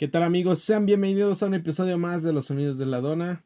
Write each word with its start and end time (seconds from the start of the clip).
¿Qué 0.00 0.08
tal 0.08 0.22
amigos? 0.22 0.60
Sean 0.60 0.86
bienvenidos 0.86 1.42
a 1.42 1.46
un 1.46 1.52
episodio 1.52 1.98
más 1.98 2.22
de 2.22 2.32
Los 2.32 2.46
Sonidos 2.46 2.78
de 2.78 2.86
la 2.86 3.02
Dona. 3.02 3.44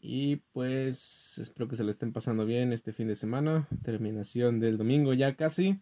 Y 0.00 0.36
pues 0.52 1.36
espero 1.36 1.66
que 1.66 1.74
se 1.74 1.82
le 1.82 1.90
estén 1.90 2.12
pasando 2.12 2.46
bien 2.46 2.72
este 2.72 2.92
fin 2.92 3.08
de 3.08 3.16
semana. 3.16 3.66
Terminación 3.82 4.60
del 4.60 4.78
domingo 4.78 5.14
ya 5.14 5.34
casi. 5.34 5.80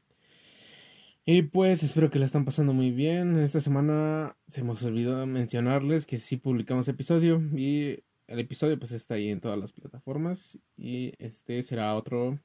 Y 1.27 1.43
pues 1.43 1.83
espero 1.83 2.11
que 2.11 2.19
la 2.19 2.25
están 2.25 2.47
pasando 2.47 2.73
muy 2.73 2.91
bien. 2.91 3.39
Esta 3.39 3.61
semana 3.61 4.35
se 4.47 4.65
nos 4.65 4.83
olvidó 4.83 5.27
mencionarles 5.27 6.07
que 6.07 6.17
sí 6.17 6.39
publicamos 6.39 6.89
episodio. 6.89 7.43
Y 7.55 8.03
el 8.29 8.39
episodio 8.39 8.79
pues 8.79 8.93
está 8.93 9.17
ahí 9.17 9.29
en 9.29 9.43
todas 9.43 9.59
las 9.59 9.75
plataformas. 9.75 10.59
Y 10.79 11.13
este 11.19 11.61
será 11.61 11.95
otro, 11.95 12.39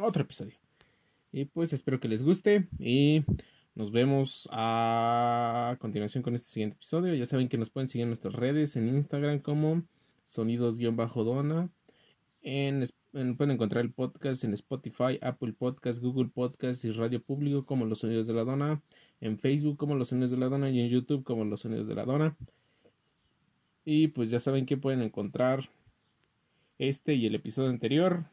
otro 0.00 0.22
episodio. 0.24 0.56
Y 1.30 1.44
pues 1.44 1.72
espero 1.72 2.00
que 2.00 2.08
les 2.08 2.24
guste. 2.24 2.66
Y 2.80 3.22
nos 3.78 3.92
vemos 3.92 4.48
a 4.50 5.76
continuación 5.78 6.24
con 6.24 6.34
este 6.34 6.48
siguiente 6.48 6.74
episodio. 6.74 7.14
Ya 7.14 7.26
saben 7.26 7.48
que 7.48 7.56
nos 7.56 7.70
pueden 7.70 7.86
seguir 7.86 8.02
en 8.02 8.08
nuestras 8.08 8.34
redes, 8.34 8.74
en 8.74 8.88
Instagram 8.88 9.38
como 9.38 9.84
sonidos-dona. 10.24 11.70
En, 12.42 12.84
pueden 13.12 13.52
encontrar 13.52 13.84
el 13.84 13.92
podcast 13.92 14.42
en 14.42 14.52
Spotify, 14.54 15.20
Apple 15.22 15.52
Podcast, 15.52 16.02
Google 16.02 16.28
Podcast 16.28 16.84
y 16.84 16.90
Radio 16.90 17.22
Público 17.22 17.66
como 17.66 17.84
Los 17.84 18.00
Sonidos 18.00 18.26
de 18.26 18.32
la 18.34 18.42
Dona. 18.42 18.82
En 19.20 19.38
Facebook 19.38 19.76
como 19.76 19.94
Los 19.94 20.08
Sonidos 20.08 20.32
de 20.32 20.38
la 20.38 20.48
Dona 20.48 20.70
y 20.70 20.80
en 20.80 20.88
YouTube 20.88 21.22
como 21.22 21.44
Los 21.44 21.60
Sonidos 21.60 21.86
de 21.86 21.94
la 21.94 22.04
Dona. 22.04 22.36
Y 23.84 24.08
pues 24.08 24.28
ya 24.32 24.40
saben 24.40 24.66
que 24.66 24.76
pueden 24.76 25.02
encontrar 25.02 25.70
este 26.78 27.14
y 27.14 27.26
el 27.26 27.36
episodio 27.36 27.70
anterior 27.70 28.24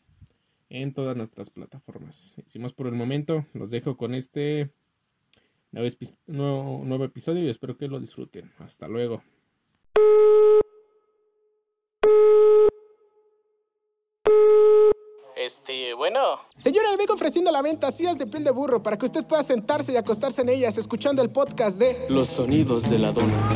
en 0.69 0.91
todas 0.91 1.15
nuestras 1.15 1.51
plataformas. 1.51 2.35
Sin 2.47 2.63
más 2.63 2.73
por 2.73 2.87
el 2.87 2.93
momento, 2.93 3.45
los 3.53 3.69
dejo 3.69 3.95
con 3.95 4.15
este 4.15 4.71
nuevo, 6.27 6.81
nuevo, 6.85 7.03
episodio 7.03 7.43
y 7.43 7.49
espero 7.49 7.77
que 7.77 7.87
lo 7.87 7.99
disfruten. 7.99 8.51
Hasta 8.59 8.87
luego. 8.87 9.21
Este, 15.35 15.93
bueno. 15.93 16.39
Señora, 16.55 16.91
le 16.91 16.97
vengo 16.97 17.13
ofreciendo 17.13 17.51
la 17.51 17.61
venta 17.61 17.91
sillas 17.91 18.17
de 18.17 18.25
piel 18.25 18.43
de 18.43 18.51
burro 18.51 18.81
para 18.81 18.97
que 18.97 19.05
usted 19.05 19.25
pueda 19.25 19.43
sentarse 19.43 19.91
y 19.91 19.97
acostarse 19.97 20.41
en 20.41 20.49
ellas 20.49 20.77
escuchando 20.77 21.21
el 21.21 21.29
podcast 21.29 21.77
de 21.77 22.07
Los 22.09 22.29
sonidos 22.29 22.89
de 22.89 22.99
la 22.99 23.11
dona. 23.11 23.49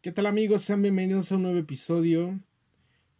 ¿Qué 0.00 0.12
tal 0.12 0.26
amigos? 0.26 0.62
Sean 0.62 0.82
bienvenidos 0.82 1.30
a 1.32 1.36
un 1.36 1.42
nuevo 1.42 1.58
episodio 1.58 2.38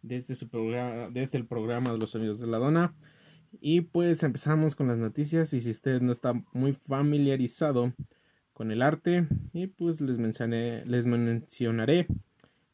desde, 0.01 0.35
su 0.35 0.49
programa, 0.49 1.09
desde 1.11 1.37
el 1.37 1.45
programa 1.45 1.91
de 1.91 1.97
los 1.97 2.11
sonidos 2.11 2.39
de 2.39 2.47
la 2.47 2.57
dona. 2.57 2.93
Y 3.61 3.81
pues 3.81 4.23
empezamos 4.23 4.75
con 4.75 4.87
las 4.87 4.97
noticias 4.97 5.53
y 5.53 5.59
si 5.59 5.71
usted 5.71 6.01
no 6.01 6.11
está 6.11 6.33
muy 6.53 6.73
familiarizado 6.73 7.93
con 8.53 8.71
el 8.71 8.81
arte, 8.81 9.27
y 9.53 9.67
pues 9.67 10.01
les, 10.01 10.17
mencioné, 10.17 10.85
les 10.85 11.05
mencionaré 11.05 12.07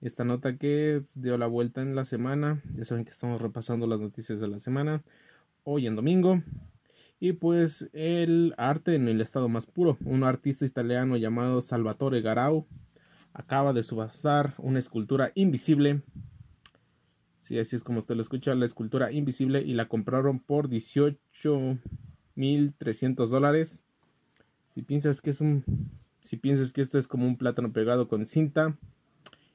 esta 0.02 0.24
nota 0.24 0.58
que 0.58 1.04
dio 1.16 1.38
la 1.38 1.48
vuelta 1.48 1.82
en 1.82 1.96
la 1.96 2.06
semana. 2.06 2.62
Ya 2.74 2.86
saben 2.86 3.06
que 3.06 3.12
estamos 3.12 3.42
repasando 3.42 3.88
las 3.88 4.02
noticias 4.02 4.40
de 4.40 4.48
la 4.48 4.60
semana 4.60 5.04
hoy 5.64 5.88
en 5.88 5.96
domingo. 5.96 6.42
Y 7.20 7.34
pues 7.34 7.90
el 7.94 8.54
arte 8.58 8.96
en 8.96 9.08
el 9.08 9.22
estado 9.22 9.48
más 9.48 9.66
puro. 9.66 9.98
Un 10.06 10.24
artista 10.24 10.66
italiano 10.66 11.18
llamado 11.18 11.62
Salvatore 11.62 12.22
Garau 12.22 12.68
acaba 13.34 13.74
de 13.74 13.84
subastar 13.84 14.54
una 14.58 14.80
escultura 14.80 15.32
invisible 15.36 16.02
Sí, 17.46 17.60
así 17.60 17.76
es 17.76 17.84
como 17.84 18.00
usted 18.00 18.16
lo 18.16 18.24
escucha, 18.24 18.56
la 18.56 18.66
escultura 18.66 19.12
invisible 19.12 19.62
y 19.62 19.76
la 19.76 19.88
compraron 19.88 20.40
por 20.40 20.68
18.300 20.68 23.30
dólares. 23.30 23.86
Si 24.74 24.82
piensas 24.82 25.22
que 25.22 25.30
es 25.30 25.42
un, 25.42 25.64
si 26.22 26.38
piensas 26.38 26.74
que 26.74 26.82
esto 26.82 26.98
es 26.98 27.08
como 27.08 27.28
un 27.28 27.38
plátano 27.38 27.72
pegado 27.72 28.08
con 28.08 28.26
cinta, 28.26 28.76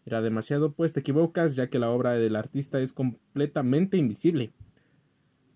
era 0.07 0.23
demasiado, 0.23 0.71
pues 0.71 0.93
te 0.93 1.01
equivocas, 1.01 1.57
ya 1.57 1.69
que 1.69 1.81
la 1.81 1.91
obra 1.91 2.13
del 2.13 2.37
artista 2.37 2.81
es 2.81 2.93
completamente 2.93 3.97
invisible. 3.97 4.53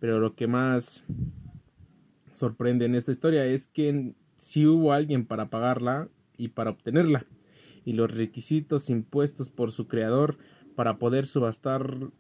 Pero 0.00 0.19
lo 0.19 0.34
que 0.34 0.48
más 0.48 1.04
sorprende 2.32 2.87
en 2.87 2.97
esta 2.97 3.12
historia 3.12 3.44
es 3.44 3.69
que 3.69 4.12
si 4.38 4.66
hubo 4.66 4.92
alguien 4.92 5.25
para 5.25 5.50
pagarla 5.50 6.08
y 6.37 6.48
para 6.48 6.70
obtenerla, 6.70 7.26
y 7.84 7.92
los 7.92 8.12
requisitos 8.12 8.91
impuestos 8.91 9.50
por 9.50 9.70
su 9.70 9.87
creador 9.87 10.37
para 10.75 10.98
poder 10.98 11.28
subastar 11.28 12.10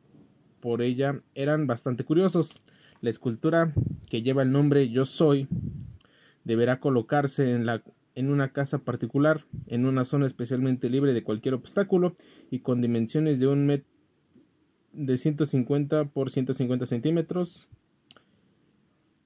por 0.64 0.80
ella 0.80 1.20
eran 1.34 1.66
bastante 1.66 2.04
curiosos. 2.04 2.62
La 3.02 3.10
escultura 3.10 3.74
que 4.08 4.22
lleva 4.22 4.42
el 4.42 4.50
nombre 4.50 4.88
Yo 4.88 5.04
Soy 5.04 5.46
deberá 6.42 6.80
colocarse 6.80 7.52
en, 7.52 7.66
la, 7.66 7.82
en 8.14 8.30
una 8.30 8.54
casa 8.54 8.78
particular, 8.78 9.44
en 9.66 9.84
una 9.84 10.06
zona 10.06 10.24
especialmente 10.24 10.88
libre 10.88 11.12
de 11.12 11.22
cualquier 11.22 11.52
obstáculo 11.52 12.16
y 12.50 12.60
con 12.60 12.80
dimensiones 12.80 13.40
de 13.40 13.46
un 13.46 13.66
metro 13.66 13.90
de 14.94 15.18
150 15.18 16.06
por 16.06 16.30
150 16.30 16.86
centímetros. 16.86 17.68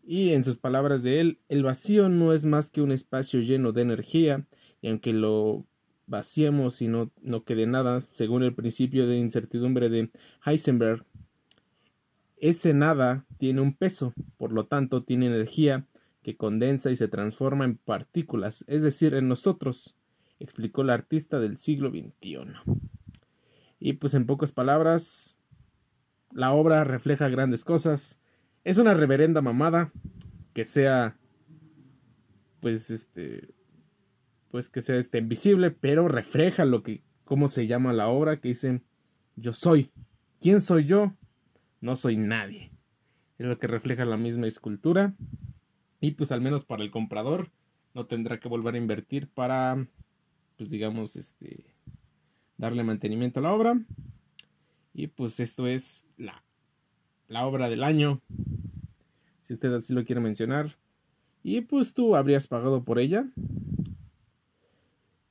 Y 0.05 0.31
en 0.31 0.43
sus 0.43 0.57
palabras 0.57 1.05
de 1.05 1.21
él, 1.21 1.39
el 1.49 1.63
vacío 1.63 2.09
no 2.09 2.33
es 2.33 2.47
más 2.47 2.69
que 2.69 2.83
un 2.83 2.91
espacio 2.91 3.43
lleno 3.43 3.71
de 3.71 3.83
energía, 3.83 4.45
y 4.81 4.89
aunque 4.89 5.13
lo 5.13 5.67
vaciemos 6.09 6.83
y 6.83 6.89
no, 6.89 7.13
no 7.23 7.45
quede 7.45 7.69
nada, 7.69 8.01
según 8.11 8.43
el 8.43 8.57
principio 8.57 9.07
de 9.07 9.19
incertidumbre 9.19 9.89
de 9.89 10.11
Heisenberg, 10.45 11.05
ese 12.41 12.75
nada 12.75 13.25
tiene 13.39 13.61
un 13.61 13.75
peso, 13.75 14.15
por 14.37 14.53
lo 14.53 14.67
tanto 14.67 15.03
tiene 15.03 15.27
energía 15.27 15.87
que 16.23 16.37
condensa 16.37 16.91
y 16.91 16.97
se 16.97 17.09
transforma 17.09 17.65
en 17.65 17.77
partículas, 17.77 18.65
es 18.69 18.83
decir, 18.83 19.15
en 19.15 19.29
nosotros, 19.29 19.97
explicó 20.41 20.83
el 20.83 20.91
artista 20.91 21.41
del 21.41 21.57
siglo 21.57 21.91
XXI. 21.91 22.39
Y 23.81 23.95
pues 23.95 24.15
en 24.15 24.27
pocas 24.27 24.53
palabras, 24.53 25.37
la 26.33 26.53
obra 26.53 26.85
refleja 26.85 27.29
grandes 27.29 27.65
cosas. 27.65 28.19
Es 28.65 28.79
una 28.79 28.95
reverenda 28.95 29.41
mamada 29.41 29.93
que 30.53 30.65
sea 30.65 31.17
pues 32.61 32.91
este 32.91 33.55
pues 34.51 34.69
que 34.69 34.81
sea 34.81 34.97
este 34.97 35.19
invisible, 35.19 35.71
pero 35.71 36.09
refleja 36.09 36.65
lo 36.65 36.83
que 36.83 37.03
cómo 37.25 37.49
se 37.49 37.67
llama 37.67 37.93
la 37.93 38.09
obra 38.09 38.41
que 38.41 38.49
dice 38.49 38.83
yo 39.37 39.53
soy. 39.53 39.93
¿Quién 40.41 40.61
soy 40.61 40.85
yo? 40.85 41.15
No 41.81 41.97
soy 41.97 42.17
nadie. 42.17 42.71
Es 43.39 43.47
lo 43.47 43.59
que 43.59 43.67
refleja 43.67 44.05
la 44.05 44.17
misma 44.17 44.47
escultura. 44.47 45.15
Y 46.01 46.13
pues 46.13 46.33
al 46.33 46.41
menos 46.41 46.65
para 46.65 46.83
el 46.83 46.91
comprador 46.91 47.51
no 47.95 48.07
tendrá 48.07 48.41
que 48.41 48.49
volver 48.49 48.75
a 48.75 48.79
invertir 48.79 49.29
para, 49.29 49.87
pues 50.57 50.71
digamos, 50.71 51.17
este, 51.17 51.67
darle 52.57 52.85
mantenimiento 52.85 53.41
a 53.41 53.43
la 53.43 53.53
obra. 53.53 53.81
Y 54.95 55.09
pues 55.09 55.41
esto 55.41 55.67
es 55.67 56.07
la, 56.17 56.43
la 57.29 57.47
obra 57.47 57.71
del 57.71 57.83
año. 57.83 58.21
Si 59.41 59.53
usted 59.55 59.73
así 59.73 59.93
lo 59.95 60.05
quiere 60.05 60.21
mencionar. 60.21 60.77
Y 61.43 61.61
pues 61.63 61.95
tú 61.95 62.17
habrías 62.17 62.47
pagado 62.47 62.85
por 62.85 62.99
ella. 62.99 63.27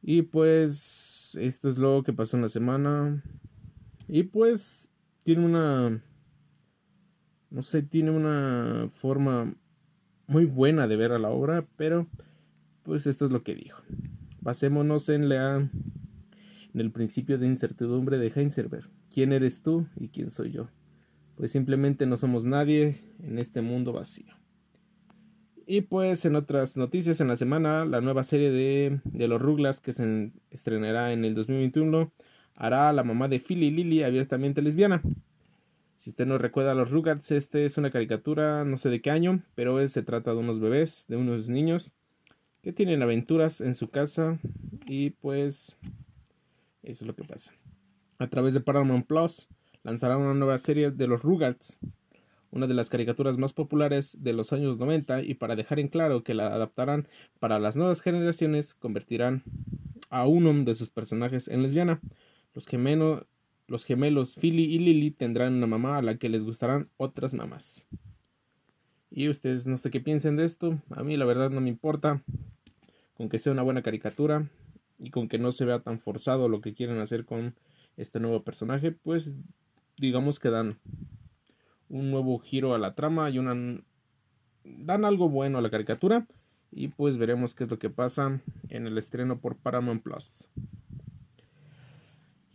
Y 0.02 0.22
pues 0.22 1.38
esto 1.40 1.68
es 1.68 1.78
lo 1.78 2.04
que 2.04 2.14
pasó 2.14 2.38
en 2.38 2.44
la 2.44 2.50
semana. 2.50 3.22
Y 4.08 4.24
pues 4.24 4.90
tiene 5.24 5.46
una 5.46 6.02
no 7.50 7.64
sé, 7.64 7.82
tiene 7.82 8.12
una 8.12 8.90
forma 8.96 9.54
muy 10.28 10.46
buena 10.46 10.88
de 10.88 10.96
ver 10.96 11.12
a 11.12 11.20
la 11.20 11.30
obra, 11.30 11.66
pero 11.78 12.08
pues 12.84 13.08
esto 13.08 13.26
es 13.26 13.32
lo 13.32 13.44
que 13.44 13.56
dijo. 13.56 13.82
Basémonos 14.42 15.10
en 15.10 15.30
la 15.30 15.70
en 16.78 16.82
el 16.82 16.92
principio 16.92 17.38
de 17.38 17.48
incertidumbre 17.48 18.18
de 18.18 18.32
Heisenberg. 18.36 18.90
¿Quién 19.10 19.34
eres 19.34 19.64
tú 19.64 19.88
y 19.96 20.10
quién 20.10 20.30
soy 20.30 20.52
yo? 20.52 20.70
Pues 21.36 21.52
simplemente 21.52 22.06
no 22.06 22.18
somos 22.18 22.46
nadie 22.46 23.02
en 23.24 23.40
este 23.40 23.62
mundo 23.62 23.94
vacío. 23.94 24.34
Y 25.66 25.82
pues 25.82 26.24
en 26.26 26.36
otras 26.36 26.78
noticias 26.78 27.20
en 27.20 27.28
la 27.28 27.36
semana, 27.36 27.84
la 27.84 28.00
nueva 28.00 28.24
serie 28.24 28.52
de, 28.52 29.02
de 29.06 29.28
los 29.28 29.42
Ruglas 29.42 29.82
que 29.82 29.92
se 29.92 30.32
estrenará 30.52 31.12
en 31.12 31.26
el 31.26 31.36
2021 31.36 32.12
hará 32.56 32.90
a 32.90 32.94
la 32.94 33.04
mamá 33.04 33.28
de 33.28 33.40
Philly 33.40 33.72
Lily 33.72 34.04
abiertamente 34.04 34.62
lesbiana. 34.62 35.02
Si 35.98 36.12
usted 36.12 36.28
no 36.28 36.38
recuerda 36.38 36.72
a 36.72 36.76
los 36.76 36.92
Rugrats, 36.92 37.32
este 37.32 37.66
es 37.66 37.78
una 37.78 37.90
caricatura, 37.90 38.64
no 38.64 38.78
sé 38.78 38.90
de 38.90 39.02
qué 39.02 39.10
año, 39.10 39.42
pero 39.56 39.86
se 39.88 40.04
trata 40.04 40.32
de 40.32 40.38
unos 40.38 40.60
bebés, 40.60 41.06
de 41.08 41.18
unos 41.18 41.50
niños 41.50 41.96
que 42.62 42.72
tienen 42.72 43.02
aventuras 43.02 43.62
en 43.62 43.74
su 43.74 43.90
casa 43.90 44.38
y 44.86 45.10
pues 45.10 45.76
eso 46.84 47.04
es 47.04 47.08
lo 47.08 47.16
que 47.16 47.24
pasa. 47.24 47.52
A 48.20 48.28
través 48.28 48.54
de 48.54 48.62
Paramount 48.62 49.08
Plus 49.08 49.48
lanzará 49.84 50.18
una 50.18 50.36
nueva 50.36 50.60
serie 50.60 50.92
de 50.92 51.08
los 51.08 51.24
Rugrats, 51.24 51.80
una 52.52 52.68
de 52.68 52.76
las 52.76 52.90
caricaturas 52.90 53.38
más 53.38 53.54
populares 53.54 54.18
de 54.22 54.34
los 54.34 54.54
años 54.54 54.78
90 54.78 55.24
y 55.24 55.34
para 55.34 55.56
dejar 55.56 55.80
en 55.80 55.88
claro 55.88 56.24
que 56.24 56.36
la 56.36 56.48
adaptarán 56.48 57.08
para 57.40 57.58
las 57.58 57.76
nuevas 57.76 58.02
generaciones 58.02 58.76
convertirán 58.76 59.44
a 60.12 60.28
uno 60.28 60.54
de 60.64 60.76
sus 60.76 60.92
personajes 60.92 61.48
en 61.48 61.64
lesbiana. 61.64 62.02
Los 62.54 62.68
gemelos 62.68 63.26
los 63.68 63.86
gemelos 63.86 64.36
Philly 64.36 64.64
y 64.64 64.80
Lily 64.80 65.12
tendrán 65.12 65.56
una 65.56 65.68
mamá 65.68 65.98
a 65.98 66.02
la 66.02 66.18
que 66.18 66.30
les 66.30 66.44
gustarán 66.44 66.90
otras 66.98 67.34
mamás. 67.34 67.88
Y 69.10 69.30
ustedes 69.30 69.68
no 69.68 69.78
sé 69.78 69.92
qué 69.92 70.00
piensen 70.00 70.36
de 70.36 70.46
esto. 70.46 70.82
A 70.92 71.04
mí 71.04 71.18
la 71.18 71.26
verdad 71.26 71.50
no 71.50 71.62
me 71.62 71.70
importa. 71.70 72.24
Con 73.16 73.30
que 73.30 73.40
sea 73.40 73.52
una 73.52 73.64
buena 73.64 73.82
caricatura 73.82 74.48
y 75.00 75.10
con 75.10 75.28
que 75.28 75.40
no 75.40 75.52
se 75.52 75.66
vea 75.66 75.80
tan 75.80 76.00
forzado 76.00 76.50
lo 76.50 76.62
que 76.62 76.74
quieren 76.74 77.00
hacer 77.00 77.26
con 77.26 77.56
este 77.98 78.20
nuevo 78.20 78.44
personaje, 78.44 78.92
pues 78.92 79.34
digamos 79.98 80.40
que 80.40 80.50
dan 80.50 80.78
un 81.90 82.12
nuevo 82.12 82.38
giro 82.40 82.76
a 82.76 82.80
la 82.80 82.94
trama 82.94 83.30
y 83.30 83.40
una 83.40 83.82
dan 84.64 85.06
algo 85.06 85.30
bueno 85.30 85.58
a 85.58 85.62
la 85.62 85.70
caricatura 85.70 86.28
y 86.72 86.90
pues 86.90 87.18
veremos 87.18 87.56
qué 87.56 87.64
es 87.64 87.72
lo 87.72 87.80
que 87.80 87.90
pasa 87.90 88.42
en 88.70 88.88
el 88.88 88.98
estreno 88.98 89.40
por 89.40 89.56
Paramount 89.56 90.04
Plus. 90.04 90.48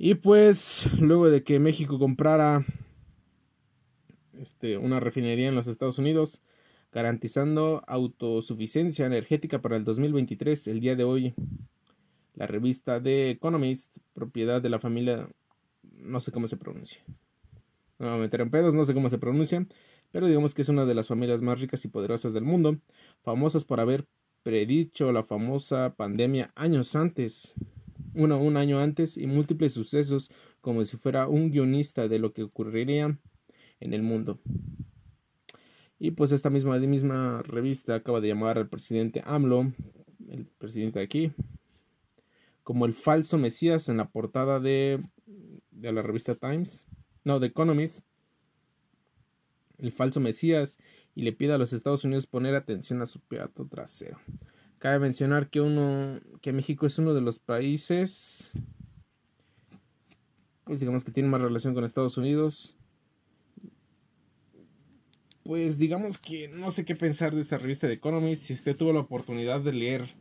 Y 0.04 0.16
pues 0.16 0.88
luego 0.98 1.30
de 1.30 1.44
que 1.44 1.60
México 1.60 1.96
comprara 1.96 2.66
este, 4.36 4.76
una 4.76 4.98
refinería 4.98 5.48
en 5.48 5.54
los 5.54 5.68
Estados 5.68 5.96
Unidos, 5.96 6.42
garantizando 6.90 7.84
autosuficiencia 7.86 9.06
energética 9.06 9.62
para 9.62 9.76
el 9.76 9.84
2023. 9.84 10.66
El 10.66 10.80
día 10.80 10.96
de 10.96 11.04
hoy, 11.04 11.34
la 12.34 12.48
revista 12.48 13.00
The 13.00 13.30
Economist, 13.30 13.98
propiedad 14.12 14.60
de 14.60 14.70
la 14.70 14.80
familia, 14.80 15.28
no 15.84 16.20
sé 16.20 16.32
cómo 16.32 16.48
se 16.48 16.56
pronuncia. 16.56 17.00
No 18.00 18.10
me 18.10 18.22
meter 18.22 18.40
en 18.40 18.50
pedos, 18.50 18.74
no 18.74 18.84
sé 18.84 18.94
cómo 18.94 19.08
se 19.08 19.18
pronuncia, 19.18 19.64
pero 20.10 20.26
digamos 20.26 20.52
que 20.52 20.62
es 20.62 20.68
una 20.68 20.84
de 20.84 20.94
las 20.94 21.06
familias 21.06 21.42
más 21.42 21.60
ricas 21.60 21.84
y 21.84 21.88
poderosas 21.88 22.32
del 22.32 22.42
mundo, 22.42 22.76
famosas 23.22 23.64
por 23.64 23.78
haber 23.78 24.04
predicho 24.42 25.12
la 25.12 25.22
famosa 25.22 25.94
pandemia 25.94 26.50
años 26.56 26.96
antes, 26.96 27.54
uno, 28.14 28.40
un 28.40 28.56
año 28.56 28.78
antes, 28.78 29.16
y 29.16 29.26
múltiples 29.26 29.72
sucesos 29.72 30.30
como 30.60 30.84
si 30.84 30.96
fuera 30.96 31.28
un 31.28 31.50
guionista 31.50 32.08
de 32.08 32.18
lo 32.18 32.32
que 32.32 32.42
ocurriría 32.42 33.18
en 33.80 33.92
el 33.94 34.02
mundo. 34.02 34.38
Y 35.98 36.12
pues 36.12 36.32
esta 36.32 36.50
misma, 36.50 36.78
misma 36.78 37.42
revista 37.42 37.94
acaba 37.94 38.20
de 38.20 38.28
llamar 38.28 38.58
al 38.58 38.68
presidente 38.68 39.22
AMLO, 39.24 39.72
el 40.28 40.46
presidente 40.58 40.98
de 40.98 41.04
aquí, 41.04 41.32
como 42.64 42.86
el 42.86 42.94
falso 42.94 43.38
Mesías 43.38 43.88
en 43.88 43.98
la 43.98 44.08
portada 44.08 44.60
de, 44.60 45.00
de 45.70 45.92
la 45.92 46.02
revista 46.02 46.34
Times, 46.34 46.86
no, 47.24 47.38
de 47.38 47.48
Economist, 47.48 48.06
el 49.78 49.92
falso 49.92 50.20
Mesías, 50.20 50.78
y 51.14 51.22
le 51.22 51.32
pide 51.32 51.52
a 51.52 51.58
los 51.58 51.72
Estados 51.72 52.04
Unidos 52.04 52.26
poner 52.26 52.54
atención 52.54 53.02
a 53.02 53.06
su 53.06 53.20
peato 53.20 53.66
trasero. 53.66 54.18
Cabe 54.82 54.98
mencionar 54.98 55.48
que 55.48 55.60
uno, 55.60 56.18
que 56.40 56.52
México 56.52 56.86
es 56.86 56.98
uno 56.98 57.14
de 57.14 57.20
los 57.20 57.38
países, 57.38 58.50
pues 60.64 60.80
digamos 60.80 61.04
que 61.04 61.12
tiene 61.12 61.28
más 61.28 61.40
relación 61.40 61.72
con 61.72 61.84
Estados 61.84 62.16
Unidos 62.16 62.76
pues 65.44 65.78
digamos 65.78 66.18
que 66.18 66.48
no 66.48 66.70
sé 66.70 66.84
qué 66.84 66.94
pensar 66.94 67.34
de 67.34 67.40
esta 67.40 67.58
revista 67.58 67.86
de 67.86 67.94
Economist. 67.94 68.44
Si 68.44 68.54
usted 68.54 68.76
tuvo 68.76 68.92
la 68.92 69.00
oportunidad 69.00 69.60
de 69.60 69.72
leer 69.72 70.14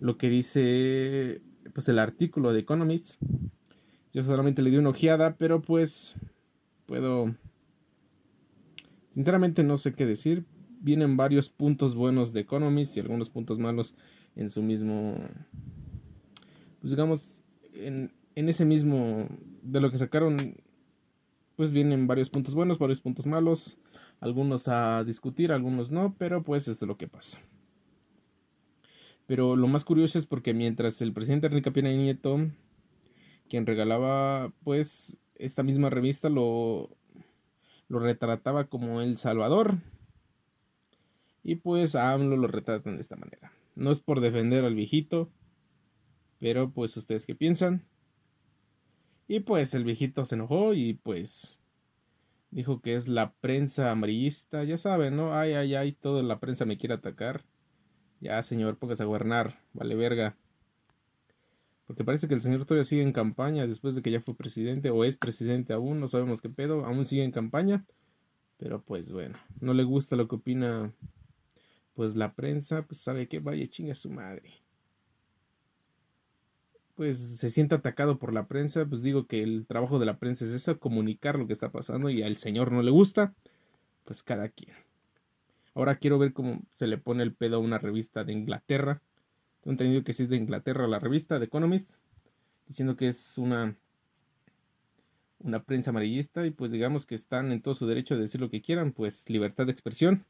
lo 0.00 0.18
que 0.18 0.28
dice 0.28 1.40
pues 1.72 1.88
el 1.88 1.98
artículo 1.98 2.52
de 2.52 2.60
Economist, 2.60 3.14
yo 4.12 4.22
solamente 4.22 4.62
le 4.62 4.70
di 4.70 4.76
una 4.76 4.90
ojeada, 4.90 5.36
pero 5.36 5.62
pues 5.62 6.14
puedo 6.86 7.34
sinceramente 9.12 9.62
no 9.64 9.76
sé 9.76 9.94
qué 9.94 10.06
decir. 10.06 10.44
Vienen 10.84 11.16
varios 11.16 11.48
puntos 11.48 11.94
buenos 11.94 12.34
de 12.34 12.40
Economist 12.40 12.96
y 12.96 13.00
algunos 13.00 13.30
puntos 13.30 13.58
malos 13.58 13.94
en 14.36 14.50
su 14.50 14.62
mismo 14.62 15.16
pues 16.80 16.90
digamos 16.90 17.44
en, 17.72 18.12
en 18.34 18.48
ese 18.50 18.66
mismo 18.66 19.26
de 19.62 19.80
lo 19.80 19.90
que 19.90 19.96
sacaron 19.96 20.56
pues 21.56 21.72
vienen 21.72 22.06
varios 22.06 22.28
puntos 22.28 22.54
buenos, 22.54 22.78
varios 22.78 23.00
puntos 23.00 23.24
malos 23.24 23.78
algunos 24.20 24.68
a 24.68 25.04
discutir, 25.04 25.52
algunos 25.52 25.90
no, 25.90 26.14
pero 26.18 26.42
pues 26.42 26.68
esto 26.68 26.84
es 26.84 26.88
lo 26.88 26.96
que 26.96 27.08
pasa. 27.08 27.40
Pero 29.26 29.56
lo 29.56 29.68
más 29.68 29.84
curioso 29.84 30.18
es 30.18 30.26
porque 30.26 30.54
mientras 30.54 31.00
el 31.00 31.12
presidente 31.12 31.46
Enrique 31.46 31.70
Pena 31.70 31.90
Nieto, 31.90 32.38
quien 33.48 33.66
regalaba 33.66 34.52
pues 34.62 35.16
esta 35.36 35.62
misma 35.62 35.90
revista, 35.90 36.28
lo, 36.28 36.90
lo 37.88 37.98
retrataba 37.98 38.64
como 38.64 39.00
El 39.00 39.16
Salvador. 39.16 39.78
Y 41.44 41.56
pues 41.56 41.94
a 41.94 42.12
AMLO 42.12 42.36
lo 42.36 42.48
retratan 42.48 42.96
de 42.96 43.00
esta 43.00 43.16
manera. 43.16 43.52
No 43.76 43.92
es 43.92 44.00
por 44.00 44.20
defender 44.20 44.64
al 44.64 44.74
viejito, 44.74 45.30
pero 46.40 46.70
pues 46.70 46.96
ustedes 46.96 47.26
qué 47.26 47.36
piensan. 47.36 47.84
Y 49.28 49.40
pues 49.40 49.74
el 49.74 49.84
viejito 49.84 50.24
se 50.24 50.34
enojó 50.34 50.74
y 50.74 50.94
pues 50.94 51.58
Dijo 52.54 52.80
que 52.80 52.94
es 52.94 53.08
la 53.08 53.32
prensa 53.32 53.90
amarillista. 53.90 54.62
Ya 54.62 54.78
saben, 54.78 55.16
¿no? 55.16 55.34
Ay, 55.34 55.54
ay, 55.54 55.74
ay, 55.74 55.90
toda 55.90 56.22
la 56.22 56.38
prensa 56.38 56.64
me 56.64 56.78
quiere 56.78 56.94
atacar. 56.94 57.42
Ya, 58.20 58.40
señor, 58.44 58.78
póngase 58.78 59.02
a 59.02 59.06
gobernar. 59.06 59.58
Vale, 59.72 59.96
verga. 59.96 60.36
Porque 61.88 62.04
parece 62.04 62.28
que 62.28 62.34
el 62.34 62.40
señor 62.40 62.64
todavía 62.64 62.84
sigue 62.84 63.02
en 63.02 63.12
campaña 63.12 63.66
después 63.66 63.96
de 63.96 64.02
que 64.02 64.12
ya 64.12 64.20
fue 64.20 64.36
presidente 64.36 64.90
o 64.90 65.02
es 65.02 65.16
presidente 65.16 65.72
aún. 65.72 65.98
No 65.98 66.06
sabemos 66.06 66.40
qué 66.40 66.48
pedo. 66.48 66.86
Aún 66.86 67.04
sigue 67.04 67.24
en 67.24 67.32
campaña. 67.32 67.84
Pero 68.56 68.80
pues 68.80 69.10
bueno, 69.10 69.36
no 69.60 69.74
le 69.74 69.82
gusta 69.82 70.14
lo 70.14 70.28
que 70.28 70.36
opina 70.36 70.92
pues 71.94 72.16
la 72.16 72.34
prensa. 72.34 72.82
Pues 72.82 73.00
sabe 73.00 73.28
que 73.28 73.40
vaya 73.40 73.66
chinga 73.66 73.94
su 73.94 74.10
madre 74.10 74.64
pues 76.94 77.18
se 77.18 77.50
siente 77.50 77.74
atacado 77.74 78.18
por 78.18 78.32
la 78.32 78.46
prensa, 78.46 78.86
pues 78.86 79.02
digo 79.02 79.26
que 79.26 79.42
el 79.42 79.66
trabajo 79.66 79.98
de 79.98 80.06
la 80.06 80.18
prensa 80.18 80.44
es 80.44 80.52
eso, 80.52 80.78
comunicar 80.78 81.38
lo 81.38 81.46
que 81.46 81.52
está 81.52 81.72
pasando 81.72 82.08
y 82.10 82.22
al 82.22 82.36
señor 82.36 82.72
no 82.72 82.82
le 82.82 82.90
gusta, 82.90 83.34
pues 84.04 84.22
cada 84.22 84.48
quien. 84.48 84.76
Ahora 85.74 85.96
quiero 85.96 86.18
ver 86.18 86.32
cómo 86.32 86.62
se 86.70 86.86
le 86.86 86.98
pone 86.98 87.22
el 87.24 87.34
pedo 87.34 87.56
a 87.56 87.60
una 87.60 87.78
revista 87.78 88.24
de 88.24 88.32
Inglaterra. 88.32 89.02
Tengo 89.60 89.72
entendido 89.72 90.04
que 90.04 90.12
sí 90.12 90.24
es 90.24 90.28
de 90.28 90.36
Inglaterra 90.36 90.86
la 90.86 91.00
revista 91.00 91.38
de 91.38 91.46
Economist, 91.46 91.94
diciendo 92.68 92.96
que 92.96 93.08
es 93.08 93.38
una 93.38 93.76
una 95.40 95.62
prensa 95.62 95.90
amarillista 95.90 96.46
y 96.46 96.50
pues 96.50 96.70
digamos 96.70 97.04
que 97.04 97.14
están 97.14 97.52
en 97.52 97.60
todo 97.60 97.74
su 97.74 97.86
derecho 97.86 98.14
de 98.14 98.22
decir 98.22 98.40
lo 98.40 98.48
que 98.48 98.62
quieran, 98.62 98.92
pues 98.92 99.28
libertad 99.28 99.66
de 99.66 99.72
expresión. 99.72 100.24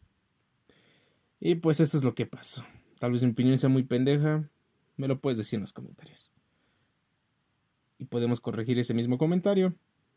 Y 1.40 1.56
pues 1.56 1.80
eso 1.80 1.96
es 1.96 2.04
lo 2.04 2.14
que 2.14 2.26
pasó. 2.26 2.64
Tal 2.98 3.12
vez 3.12 3.22
mi 3.22 3.30
opinión 3.30 3.58
sea 3.58 3.68
muy 3.68 3.82
pendeja, 3.82 4.48
me 4.96 5.08
lo 5.08 5.20
puedes 5.20 5.38
decir 5.38 5.56
en 5.56 5.62
los 5.62 5.72
comentarios 5.72 6.34
y 7.98 8.04
podemos 8.06 8.40
corregir 8.40 8.78
ese 8.78 8.94
mismo 8.94 9.18
comentario. 9.18 9.74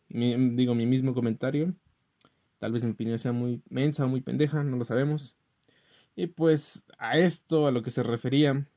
digo, 0.09 0.75
mi 0.75 0.85
mismo 0.85 1.13
comentario. 1.13 1.73
Tal 2.59 2.71
vez 2.71 2.83
mi 2.83 2.91
opinión 2.91 3.19
sea 3.19 3.33
muy 3.33 3.61
mensa 3.69 4.05
o 4.05 4.07
muy 4.07 4.21
pendeja, 4.21 4.63
no 4.63 4.77
lo 4.77 4.85
sabemos. 4.85 5.35
Y 6.15 6.27
pues 6.27 6.85
a 6.97 7.17
esto, 7.19 7.67
a 7.67 7.71
lo 7.71 7.83
que 7.83 7.91
se 7.91 8.01
refería, 8.01 8.67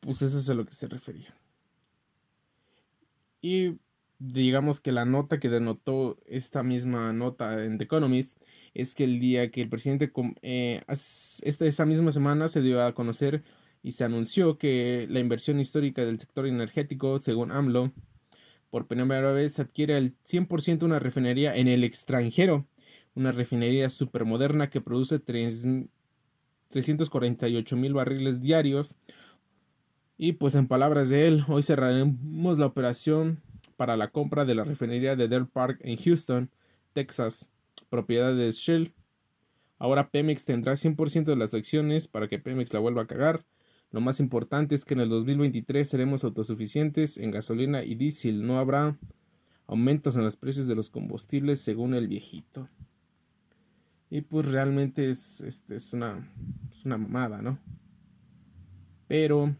pues 0.00 0.20
eso 0.22 0.38
es 0.38 0.50
a 0.50 0.54
lo 0.54 0.66
que 0.66 0.74
se 0.74 0.86
refería. 0.86 1.34
Y 3.40 3.78
digamos 4.18 4.80
que 4.80 4.92
la 4.92 5.04
nota 5.04 5.38
que 5.38 5.48
denotó 5.48 6.18
esta 6.26 6.62
misma 6.62 7.12
nota 7.12 7.64
en 7.64 7.78
The 7.78 7.84
Economist 7.84 8.40
es 8.74 8.94
que 8.94 9.04
el 9.04 9.20
día 9.20 9.50
que 9.50 9.62
el 9.62 9.68
presidente, 9.68 10.12
eh, 10.42 10.82
esta, 10.88 11.66
esa 11.66 11.86
misma 11.86 12.12
semana 12.12 12.48
se 12.48 12.62
dio 12.62 12.82
a 12.82 12.94
conocer 12.94 13.42
y 13.82 13.92
se 13.92 14.04
anunció 14.04 14.58
que 14.58 15.06
la 15.10 15.20
inversión 15.20 15.60
histórica 15.60 16.04
del 16.04 16.18
sector 16.18 16.46
energético, 16.46 17.18
según 17.18 17.52
AMLO, 17.52 17.92
por 18.70 18.86
primera 18.86 19.32
vez 19.32 19.58
adquiere 19.58 19.96
al 19.96 20.14
100% 20.24 20.82
una 20.82 20.98
refinería 20.98 21.54
en 21.56 21.68
el 21.68 21.84
extranjero, 21.84 22.66
una 23.14 23.32
refinería 23.32 23.88
supermoderna 23.90 24.70
que 24.70 24.80
produce 24.80 25.18
348 25.18 27.76
mil 27.76 27.94
barriles 27.94 28.40
diarios. 28.40 28.96
Y 30.18 30.32
pues 30.32 30.54
en 30.54 30.66
palabras 30.66 31.08
de 31.08 31.28
él, 31.28 31.44
hoy 31.48 31.62
cerraremos 31.62 32.58
la 32.58 32.66
operación 32.66 33.40
para 33.76 33.96
la 33.96 34.08
compra 34.08 34.44
de 34.44 34.54
la 34.54 34.64
refinería 34.64 35.16
de 35.16 35.28
Del 35.28 35.46
Park 35.46 35.78
en 35.82 35.96
Houston, 35.98 36.50
Texas, 36.92 37.48
propiedad 37.88 38.34
de 38.34 38.50
Shell. 38.50 38.94
Ahora 39.78 40.10
Pemex 40.10 40.44
tendrá 40.44 40.74
100% 40.74 41.24
de 41.24 41.36
las 41.36 41.54
acciones 41.54 42.08
para 42.08 42.28
que 42.28 42.38
Pemex 42.38 42.72
la 42.72 42.80
vuelva 42.80 43.02
a 43.02 43.06
cagar. 43.06 43.44
Lo 43.92 44.00
más 44.00 44.20
importante 44.20 44.74
es 44.74 44.84
que 44.84 44.94
en 44.94 45.00
el 45.00 45.08
2023 45.08 45.88
seremos 45.88 46.24
autosuficientes 46.24 47.18
en 47.18 47.30
gasolina 47.30 47.84
y 47.84 47.94
diésel. 47.94 48.46
No 48.46 48.58
habrá 48.58 48.96
aumentos 49.66 50.16
en 50.16 50.24
los 50.24 50.36
precios 50.36 50.66
de 50.66 50.74
los 50.74 50.90
combustibles 50.90 51.60
según 51.60 51.94
el 51.94 52.08
viejito. 52.08 52.68
Y 54.08 54.22
pues 54.22 54.46
realmente 54.46 55.10
es, 55.10 55.40
este, 55.40 55.76
es, 55.76 55.92
una, 55.92 56.30
es 56.70 56.84
una 56.84 56.96
mamada, 56.98 57.42
¿no? 57.42 57.58
Pero... 59.08 59.54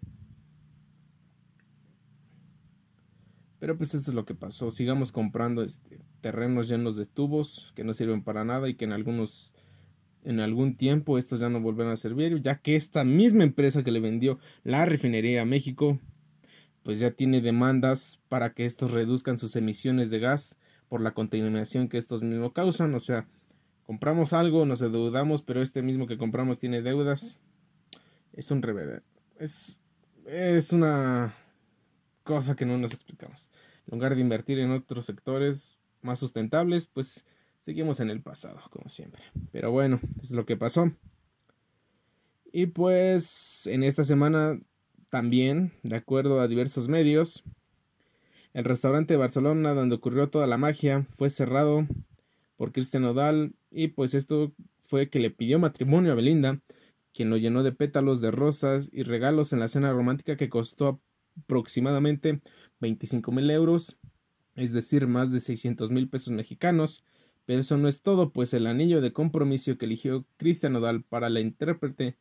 Pero 3.59 3.77
pues 3.77 3.95
esto 3.95 4.11
es 4.11 4.15
lo 4.15 4.25
que 4.25 4.35
pasó. 4.35 4.71
Sigamos 4.71 5.13
comprando 5.13 5.63
este, 5.63 5.99
terrenos 6.21 6.69
llenos 6.69 6.97
de 6.97 7.07
tubos 7.07 7.73
que 7.75 7.85
no 7.85 7.95
sirven 7.95 8.23
para 8.23 8.45
nada 8.45 8.69
y 8.69 8.75
que 8.75 8.85
en 8.85 8.93
algunos 8.93 9.55
en 10.25 10.41
algún 10.41 10.77
tiempo 10.77 11.19
estos 11.19 11.39
ya 11.39 11.49
no 11.49 11.61
volverán 11.61 11.93
a 11.93 11.97
servir, 11.97 12.43
ya 12.43 12.59
que 12.59 12.75
esta 12.75 13.05
misma 13.05 13.45
empresa 13.45 13.85
que 13.85 13.93
le 13.93 14.01
vendió 14.01 14.41
la 14.65 14.85
refinería 14.85 15.43
a 15.43 15.45
México, 15.45 16.01
pues 16.83 16.99
ya 16.99 17.13
tiene 17.13 17.41
demandas 17.41 18.19
para 18.29 18.53
que 18.53 18.65
estos 18.65 18.91
reduzcan 18.91 19.39
sus 19.39 19.55
emisiones 19.55 20.11
de 20.11 20.19
gas 20.19 20.59
por 20.89 21.01
la 21.01 21.15
contaminación 21.15 21.89
que 21.89 21.99
estos 21.99 22.23
mismos 22.23 22.53
causan. 22.53 22.93
O 22.97 23.01
sea, 23.01 23.29
compramos 23.85 24.33
algo, 24.33 24.67
nos 24.67 24.83
endeudamos, 24.83 25.43
pero 25.43 25.63
este 25.63 25.81
mismo 25.81 26.09
que 26.09 26.19
compramos 26.19 26.59
tiene 26.59 26.83
deudas. 26.83 27.39
Es 28.33 28.51
un 28.51 28.63
rever 28.63 29.05
es, 29.39 29.81
es 30.27 30.73
una 30.73 31.35
cosa 32.27 32.57
que 32.57 32.67
no 32.67 32.77
nos 32.77 32.93
explicamos. 32.93 33.51
En 33.87 33.97
lugar 33.97 34.17
de 34.17 34.21
invertir 34.21 34.59
en 34.59 34.73
otros 34.73 35.07
sectores 35.07 35.79
más 36.03 36.19
sustentables, 36.19 36.87
pues 36.87 37.25
seguimos 37.61 38.01
en 38.01 38.11
el 38.11 38.21
pasado, 38.21 38.61
como 38.71 38.89
siempre. 38.89 39.23
Pero 39.53 39.71
bueno, 39.71 40.01
es 40.21 40.33
lo 40.33 40.45
que 40.45 40.57
pasó. 40.57 40.93
Y 42.53 42.67
pues 42.67 43.67
en 43.67 43.85
esta 43.85 44.05
semana 44.05 44.59
también, 45.09 45.73
de 45.85 45.97
acuerdo 45.97 46.41
a 46.41 46.49
diversos 46.49 46.89
medios, 46.89 47.45
el 48.55 48.65
restaurante 48.65 49.15
de 49.15 49.19
Barcelona 49.19 49.73
donde 49.73 49.95
ocurrió 49.95 50.29
toda 50.29 50.47
la 50.47 50.59
magia 50.59 51.07
fue 51.17 51.31
cerrado 51.31 51.87
por 52.57 52.73
Cristian 52.73 53.05
Nodal 53.05 53.55
y 53.71 53.89
pues 53.89 54.15
esto 54.15 54.53
fue 54.81 55.11
que 55.11 55.21
le 55.21 55.31
pidió 55.31 55.59
matrimonio 55.59 56.13
a 56.13 56.17
Belinda, 56.17 56.61
quien 57.13 57.31
lo 57.31 57.37
llenó 57.37 57.63
de 57.63 57.73
pétalos 57.73 58.21
de 58.21 58.31
rosas 58.31 58.91
y 58.93 59.05
regalos 59.05 59.53
en 59.53 59.61
la 59.61 59.69
cena 59.69 59.93
romántica 59.93 60.37
que 60.37 60.49
costó 60.49 61.01
aproximadamente 61.43 62.41
25 62.81 63.33
mil 63.33 63.51
euros, 63.51 63.99
es 64.55 64.73
decir, 64.73 65.07
más 65.07 65.31
de 65.31 65.41
600 65.41 65.91
mil 65.91 66.09
pesos 66.09 66.33
mexicanos. 66.33 67.05
Pero 67.45 67.61
eso 67.61 67.77
no 67.77 67.87
es 67.87 68.03
todo, 68.03 68.33
pues 68.33 68.53
el 68.55 68.67
anillo 68.67 69.01
de 69.01 69.13
compromiso 69.13 69.79
que 69.79 69.87
eligió 69.87 70.27
Cristian 70.37 70.73
Nodal 70.73 71.05
para 71.05 71.31
la 71.31 71.41
intérprete 71.41 72.17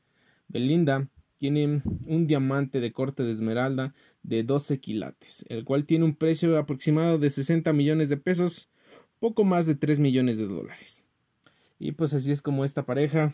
Belinda 0.48 1.10
tiene 1.38 1.82
un 2.06 2.28
diamante 2.28 2.80
de 2.80 2.92
corte 2.92 3.24
de 3.24 3.32
esmeralda 3.32 3.94
de 4.22 4.44
12 4.44 4.80
quilates, 4.80 5.44
el 5.50 5.66
cual 5.66 5.86
tiene 5.86 6.06
un 6.06 6.16
precio 6.16 6.58
aproximado 6.58 7.18
de 7.18 7.30
60 7.30 7.74
millones 7.74 8.10
de 8.10 8.18
pesos, 8.18 8.70
poco 9.20 9.44
más 9.44 9.66
de 9.66 9.76
3 9.76 10.00
millones 10.00 10.38
de 10.38 10.48
dólares. 10.48 11.06
Y 11.80 11.94
pues 11.94 12.14
así 12.14 12.32
es 12.32 12.42
como 12.42 12.64
esta 12.64 12.86
pareja 12.86 13.34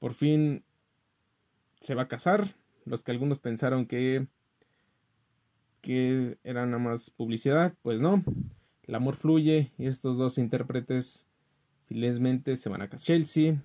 por 0.00 0.14
fin 0.14 0.64
se 1.80 1.94
va 1.94 2.02
a 2.02 2.08
casar. 2.08 2.56
Los 2.90 3.04
que 3.04 3.12
algunos 3.12 3.38
pensaron 3.38 3.86
que, 3.86 4.26
que 5.80 6.38
era 6.42 6.66
nada 6.66 6.82
más 6.82 7.08
publicidad, 7.08 7.72
pues 7.82 8.00
no. 8.00 8.24
El 8.82 8.96
amor 8.96 9.14
fluye 9.14 9.70
y 9.78 9.86
estos 9.86 10.18
dos 10.18 10.38
intérpretes 10.38 11.28
felizmente 11.86 12.56
se 12.56 12.68
van 12.68 12.82
a 12.82 12.88
casar. 12.88 13.06
Chelsea 13.06 13.62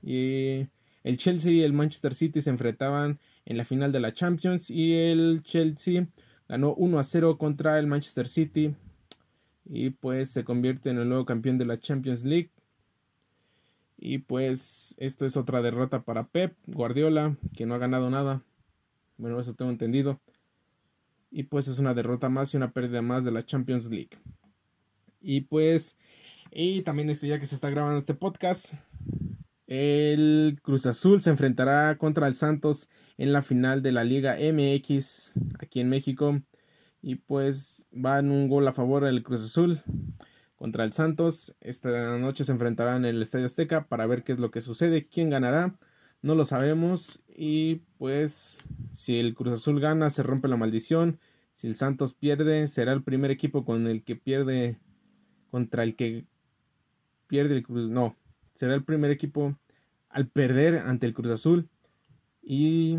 y 0.00 0.68
el 1.02 1.16
Chelsea 1.16 1.50
y 1.50 1.62
el 1.62 1.72
Manchester 1.72 2.14
City 2.14 2.40
se 2.40 2.50
enfrentaban 2.50 3.18
en 3.46 3.56
la 3.56 3.64
final 3.64 3.90
de 3.90 3.98
la 3.98 4.12
Champions 4.12 4.70
y 4.70 4.94
el 4.94 5.42
Chelsea 5.42 6.06
ganó 6.48 6.72
1 6.74 7.00
a 7.00 7.02
0 7.02 7.36
contra 7.36 7.80
el 7.80 7.88
Manchester 7.88 8.28
City 8.28 8.76
y 9.64 9.90
pues 9.90 10.30
se 10.30 10.44
convierte 10.44 10.90
en 10.90 10.98
el 10.98 11.08
nuevo 11.08 11.24
campeón 11.24 11.58
de 11.58 11.66
la 11.66 11.80
Champions 11.80 12.24
League. 12.24 12.52
Y 13.96 14.18
pues 14.18 14.94
esto 14.98 15.26
es 15.26 15.36
otra 15.36 15.62
derrota 15.62 16.02
para 16.02 16.28
Pep 16.28 16.54
Guardiola, 16.68 17.36
que 17.56 17.66
no 17.66 17.74
ha 17.74 17.78
ganado 17.78 18.08
nada. 18.08 18.44
Bueno, 19.18 19.40
eso 19.40 19.54
tengo 19.54 19.70
entendido. 19.70 20.20
Y 21.30 21.42
pues 21.42 21.68
es 21.68 21.78
una 21.78 21.92
derrota 21.92 22.28
más 22.28 22.54
y 22.54 22.56
una 22.56 22.72
pérdida 22.72 23.02
más 23.02 23.24
de 23.24 23.32
la 23.32 23.44
Champions 23.44 23.90
League. 23.90 24.16
Y 25.20 25.42
pues, 25.42 25.98
y 26.52 26.82
también 26.82 27.10
este 27.10 27.26
día 27.26 27.40
que 27.40 27.46
se 27.46 27.56
está 27.56 27.68
grabando 27.68 27.98
este 27.98 28.14
podcast, 28.14 28.74
el 29.66 30.60
Cruz 30.62 30.86
Azul 30.86 31.20
se 31.20 31.30
enfrentará 31.30 31.98
contra 31.98 32.28
el 32.28 32.36
Santos 32.36 32.88
en 33.18 33.32
la 33.32 33.42
final 33.42 33.82
de 33.82 33.92
la 33.92 34.04
Liga 34.04 34.36
MX 34.36 35.34
aquí 35.58 35.80
en 35.80 35.88
México. 35.88 36.40
Y 37.02 37.16
pues 37.16 37.86
van 37.90 38.30
un 38.30 38.48
gol 38.48 38.66
a 38.68 38.72
favor 38.72 39.04
del 39.04 39.22
Cruz 39.24 39.42
Azul 39.42 39.82
contra 40.54 40.84
el 40.84 40.92
Santos. 40.92 41.56
Esta 41.60 42.16
noche 42.18 42.44
se 42.44 42.52
enfrentarán 42.52 43.04
en 43.04 43.16
el 43.16 43.22
Estadio 43.22 43.46
Azteca 43.46 43.88
para 43.88 44.06
ver 44.06 44.22
qué 44.22 44.32
es 44.32 44.38
lo 44.38 44.52
que 44.52 44.62
sucede, 44.62 45.04
quién 45.04 45.28
ganará. 45.28 45.76
No 46.22 46.34
lo 46.34 46.44
sabemos. 46.44 47.22
Y 47.28 47.82
pues 47.98 48.58
si 48.90 49.18
el 49.18 49.34
Cruz 49.34 49.54
Azul 49.54 49.80
gana, 49.80 50.10
se 50.10 50.22
rompe 50.22 50.48
la 50.48 50.56
maldición. 50.56 51.18
Si 51.52 51.66
el 51.66 51.76
Santos 51.76 52.12
pierde, 52.12 52.66
será 52.66 52.92
el 52.92 53.02
primer 53.02 53.30
equipo 53.30 53.64
con 53.64 53.86
el 53.86 54.04
que 54.04 54.16
pierde 54.16 54.78
contra 55.50 55.82
el 55.82 55.96
que 55.96 56.24
pierde 57.26 57.56
el 57.56 57.62
Cruz. 57.62 57.88
No, 57.88 58.16
será 58.54 58.74
el 58.74 58.84
primer 58.84 59.10
equipo 59.10 59.56
al 60.08 60.28
perder 60.28 60.78
ante 60.78 61.06
el 61.06 61.14
Cruz 61.14 61.32
Azul. 61.32 61.68
Y 62.42 62.98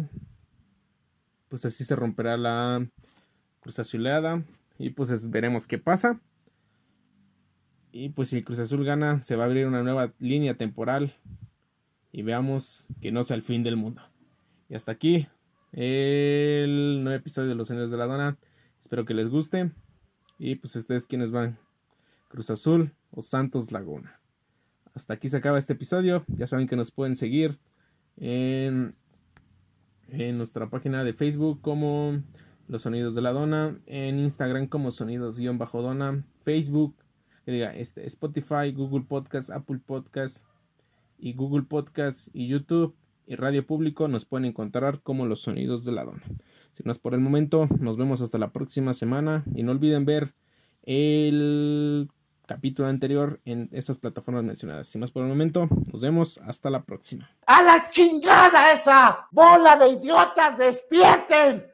pues 1.50 1.66
así 1.66 1.84
se 1.84 1.96
romperá 1.96 2.38
la 2.38 2.88
Cruz 3.60 3.80
Azulada. 3.80 4.44
Y 4.78 4.92
pues 4.92 5.30
veremos 5.30 5.68
qué 5.68 5.78
pasa. 5.78 6.20
Y 7.92 8.10
pues 8.10 8.30
si 8.30 8.38
el 8.38 8.46
Cruz 8.46 8.60
Azul 8.60 8.86
gana, 8.86 9.22
se 9.24 9.36
va 9.36 9.44
a 9.44 9.48
abrir 9.48 9.68
una 9.68 9.84
nueva 9.84 10.14
línea 10.20 10.56
temporal. 10.56 11.16
Y 12.12 12.24
veamos 12.24 12.88
que 13.02 13.12
no 13.12 13.24
sea 13.24 13.36
el 13.36 13.44
fin 13.44 13.64
del 13.64 13.78
mundo. 13.78 14.02
Y 14.70 14.76
hasta 14.76 14.92
aquí 14.92 15.28
el 15.72 17.04
nuevo 17.04 17.18
episodio 17.18 17.50
de 17.50 17.56
Los 17.56 17.68
Señores 17.68 17.92
de 17.92 17.98
la 17.98 18.08
Dona. 18.08 18.38
Espero 18.82 19.06
que 19.06 19.14
les 19.14 19.30
guste. 19.30 19.72
Y 20.38 20.56
pues 20.56 20.76
ustedes 20.76 21.08
quienes 21.08 21.32
van. 21.32 21.58
Cruz 22.30 22.50
Azul 22.50 22.94
o 23.12 23.22
Santos 23.22 23.72
Laguna 23.72 24.20
hasta 25.00 25.14
aquí 25.14 25.30
se 25.30 25.38
acaba 25.38 25.58
este 25.58 25.74
episodio. 25.74 26.26
Ya 26.28 26.46
saben 26.48 26.68
que 26.68 26.76
nos 26.76 26.92
pueden 26.92 27.16
seguir 27.16 27.58
en, 28.18 28.96
en 30.10 30.38
nuestra 30.38 30.70
página 30.70 31.04
de 31.04 31.14
Facebook 31.14 31.62
como 31.62 32.22
Los 32.68 32.82
Sonidos 32.82 33.16
de 33.16 33.22
la 33.22 33.32
Dona, 33.32 33.80
en 33.86 34.20
Instagram 34.20 34.68
como 34.68 34.92
Sonidos-Dona, 34.92 36.24
Facebook, 36.44 36.96
que 37.46 37.52
diga 37.52 37.74
este, 37.76 38.06
Spotify, 38.08 38.74
Google 38.74 39.06
Podcast, 39.08 39.50
Apple 39.50 39.80
Podcast 39.86 40.48
y 41.20 41.34
Google 41.34 41.64
Podcast 41.64 42.28
y 42.34 42.48
YouTube 42.48 42.96
y 43.28 43.36
Radio 43.36 43.66
Público 43.66 44.08
nos 44.08 44.26
pueden 44.26 44.46
encontrar 44.46 45.02
como 45.02 45.26
Los 45.26 45.42
Sonidos 45.42 45.86
de 45.86 45.92
la 45.92 46.06
Dona. 46.06 46.24
Sin 46.74 46.88
más 46.88 46.98
por 46.98 47.14
el 47.14 47.20
momento, 47.20 47.68
nos 47.80 47.98
vemos 47.98 48.22
hasta 48.22 48.38
la 48.38 48.52
próxima 48.52 48.94
semana 48.94 49.44
y 49.54 49.64
no 49.64 49.72
olviden 49.72 50.06
ver 50.06 50.34
el 50.84 52.10
capítulo 52.48 52.88
anterior 52.88 53.40
en 53.46 53.70
estas 53.72 54.00
plataformas 54.00 54.44
mencionadas. 54.44 54.88
Sin 54.88 55.02
más 55.02 55.12
por 55.12 55.24
el 55.24 55.30
momento, 55.30 55.70
nos 55.92 56.02
vemos 56.02 56.40
hasta 56.40 56.72
la 56.72 56.84
próxima. 56.84 57.30
¡A 57.46 57.62
la 57.62 57.90
chingada 57.92 58.74
esa! 58.74 59.28
¡Bola 59.32 59.78
de 59.78 59.90
idiotas! 59.90 60.58
¡Despierten! 60.58 61.68